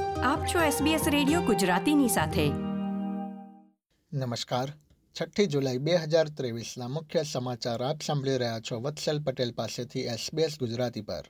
[0.00, 2.48] આપ છો SBS radio ગુજરાતીની સાથે.
[4.12, 4.72] નમસ્કાર.
[5.20, 6.26] છઠ્ઠી જુલાઈ બે હજાર
[6.88, 11.24] મુખ્ય સમાચાર આપ સાંભળી રહ્યા છો વત્સલ પટેલ પાસેથી SBS ગુજરાતી પર.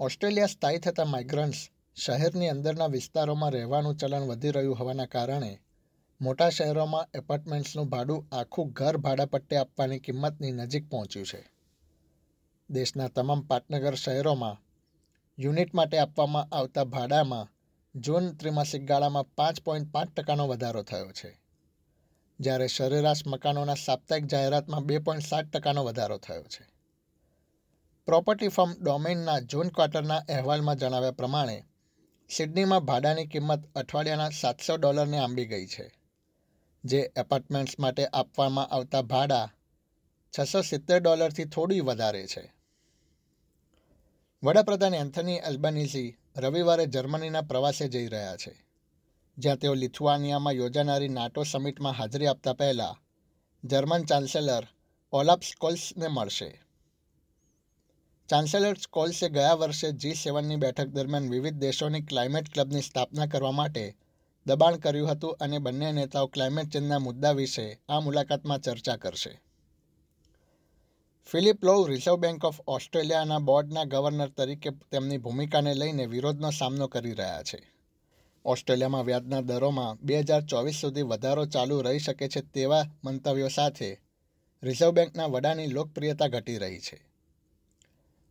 [0.00, 5.61] ઓસ્ટ્રેલિયા સ્થાયી થતા માઇગ્રન્ટ્સ શહેરની અંદરના વિસ્તારોમાં રહેવાનું ચલણ વધી રહ્યું હોવાના કારણે
[6.22, 11.50] મોટા શહેરોમાં એપાર્ટમેન્ટ્સનું ભાડું આખું ઘર ભાડાપટ્ટે આપવાની કિંમતની નજીક પહોંચ્યું છે.
[12.70, 14.60] દેશના તમામ પાટનગર શહેરોમાં
[15.38, 17.48] યુનિટ માટે આપવામાં આવતા ભાડામાં
[17.94, 21.40] જૂન ત્રિમાસિક ગાળામાં પાંચ પોઈન્ટ પાંચ ટકાનો વધારો થયો છે.
[22.40, 26.66] જ્યારે સરેરાશ મકાનોના સાપ્તાહિક જાહેરાતમાં બે પોઈન્ટ સાત ટકાનો વધારો થયો છે.
[28.06, 31.64] પ્રોપર્ટી ફર્મ ડોમેઇનના જૂન ક્વાર્ટરના અહેવાલમાં જણાવ્યા પ્રમાણે,
[32.28, 36.01] સિડનીમાં ભાડાની કિંમત અઠવાડિયાના સાતસો ડોલરને આંબી ગઈ છે.
[36.84, 39.46] જે એપાર્ટમેન્ટ્સ માટે આપવામાં આવતા ભાડા
[40.32, 42.44] છસો સિત્તેર ડોલરથી થોડી વધારે છે.
[44.42, 48.52] વડાપ્રધાન એન્થની અલ્બનીઝી રવિવારે જર્મનીના પ્રવાસે જઈ રહ્યા છે,
[49.38, 53.00] જ્યાં તેઓ લિથુઆનિયામાં યોજાનારી નાટો સમિટમાં હાજરી આપતા પહેલાં
[53.64, 54.64] જર્મન ચાન્સેલર
[55.12, 56.50] ઓલાપ સ્કોલ્સને મળશે.
[58.28, 63.84] ચાન્સેલર સ્કોલ્સે ગયા વર્ષે જી સેવનની બેઠક દરમિયાન વિવિધ દેશોની ક્લાઇમેટ ક્લબની સ્થાપના કરવા માટે
[64.46, 69.40] દબાણ કર્યું હતું અને બંને નેતાઓ ક્લાઇમેટ ચેન્જના મુદ્દા વિશે આ મુલાકાતમાં ચર્ચા કરશે.
[71.24, 77.12] Philip Lowe Reserve Bank of ઓસ્ટ્રેલિયાના બોર્ડના ગવર્નર તરીકે તેમની ભૂમિકાને લઈને વિરોધનો સામનો કરી
[77.12, 77.72] રહ્યા છે.
[78.44, 84.00] ઓસ્ટ્રેલિયામાં વ્યાજના દરોમાં બે હજાર ચોવીસ સુધી વધારો ચાલુ રહી શકે છે તેવા મંતવ્યો સાથે
[84.62, 87.06] રિઝર્વ બેંકના વડાની લોકપ્રિયતા ઘટી રહી છે.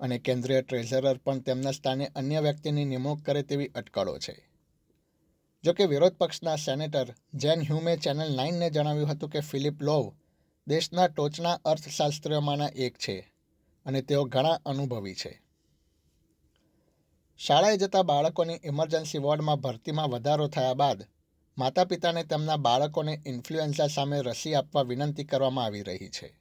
[0.00, 4.47] અને કેન્દ્રીય ટ્રેઝરર પણ તેમના સ્થાને અન્ય વ્યક્તિની નિમણૂક કરે તેવી અટકળો છે.
[5.64, 10.14] જોકે વિરોધ પક્ષના સેનેટર જેન હ્યુમે ચેનલ નાઇનને જણાવ્યું હતું કે ફિલિપ લોવ
[10.66, 13.34] દેશના ટોચના અર્થશાસ્ત્રીઓમાંના એક છે
[13.86, 15.42] અને તેઓ ઘણા અનુભવી છે.
[17.38, 21.06] શાળાએ જતા બાળકોની ઇમરજન્સી વોર્ડમાં ભરતીમાં વધારો થયા બાદ
[21.58, 26.40] માતા પિતાને તેમના બાળકોને ઇન્ફ્લુએન્ઝા સામે રસી આપવા વિનંતી કરવામાં આવી રહી છે.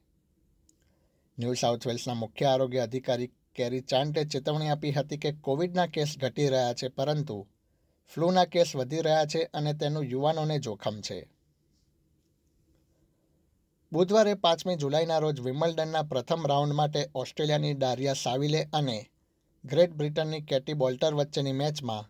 [1.40, 6.48] ન્યૂ સાઉથ વેલ્સના મુખ્ય આરોગ્ય અધિકારી કેરી ચાન્ટે ચેતવણી આપી હતી કે કોવિડના કેસ ઘટી
[6.48, 7.48] રહ્યા છે પરંતુ
[8.14, 11.30] ફ્લૂના કેસ વધી રહ્યા છે અને તેનું યુવાનોને જોખમ છે.
[13.92, 19.10] બુધવારે પાંચમી જુલાઈના રોજ વિમલ્ડનના પ્રથમ રાઉન્ડ માટે ઓસ્ટ્રેલિયાની ડારિયા સાવિલે અને
[19.66, 22.10] ગ્રેટ બ્રિટનની કેટી બોલ્ટર વચ્ચેની મેચમાં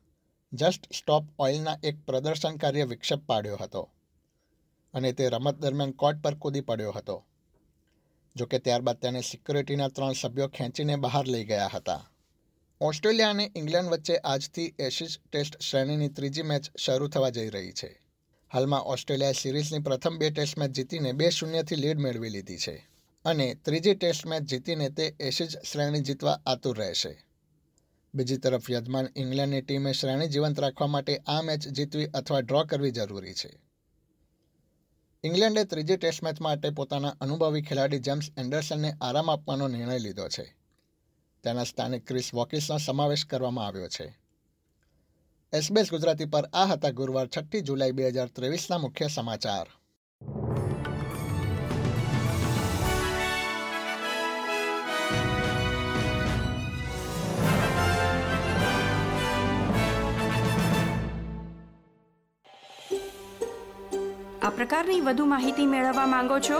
[0.53, 3.89] જસ્ટ સ્ટોપ ઓઇલના એક પ્રદર્શનકારીએ વિક્ષેપ પાડ્યો હતો
[4.93, 7.25] અને તે રમત દરમિયાન કોર્ટ પર કૂદી પડ્યો હતો,
[8.35, 12.01] જોકે ત્યારબાદ તેને સિક્યુરિટીના ત્રણ સભ્યો ખેંચીને બહાર લઈ ગયા હતા.
[12.81, 18.01] ઓસ્ટ્રેલિયા અને ઇંગ્લેન્ડ વચ્ચે આજથી એશિઝ ટેસ્ટ શ્રેણીની ત્રીજી મેચ શરૂ થવા જઈ રહી છે.
[18.53, 22.89] હાલમાં ઓસ્ટ્રેલિયાએ સિરીઝની પ્રથમ બે ટેસ્ટ મેચ જીતીને બે શૂન્યથી લીડ મેળવી લીધી છે
[23.25, 27.25] અને ત્રીજી ટેસ્ટ મેચ જીતીને તે એશિઝ શ્રેણી જીતવા આતુર રહેશે.
[28.15, 32.91] બીજી તરફ યજમાન ઇંગ્લેન્ડની ટીમે શ્રેણી જીવંત રાખવા માટે આ મેચ જીતવી અથવા ડ્રો કરવી
[32.91, 33.59] જરૂરી છે.
[35.23, 40.66] ઇંગ્લેન્ડે ત્રીજી ટેસ્ટ મેચ માટે પોતાના અનુભવી ખેલાડી જેમ્સ એન્ડરસનને આરામ આપવાનો નિર્ણય લીધો છે.
[41.47, 44.07] તેના સ્થાને ક્રિસ વોકિસનો સમાવેશ કરવામાં આવ્યો છે.
[45.53, 49.67] એસબીએસ ગુજરાતી પર આ હતા ગુરુવાર છઠ્ઠી જુલાઈ બે હજાર ત્રેવીસના મુખ્ય સમાચાર.
[64.41, 66.59] આ પ્રકારની વધુ માહિતી મેળવવા માંગો છો?